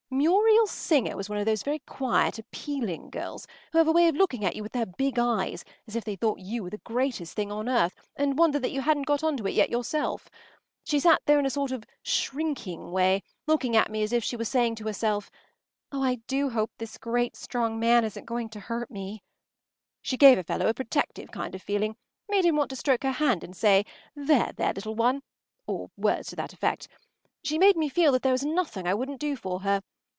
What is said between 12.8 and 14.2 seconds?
way, looking at me as